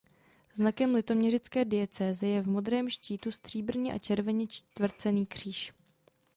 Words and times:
Znakem 0.55 0.95
litoměřické 0.95 1.65
diecéze 1.65 2.27
je 2.27 2.41
v 2.41 2.47
modrém 2.47 2.89
štítu 2.89 3.31
stříbrně 3.31 3.93
a 3.93 3.99
červeně 3.99 4.47
čtvrcený 4.47 5.25
kříž. 5.25 5.73